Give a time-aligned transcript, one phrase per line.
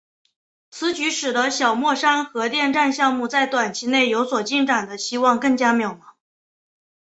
[0.71, 6.15] 此举使得小墨山核电站项目在短期内有所进展的希望更加渺茫。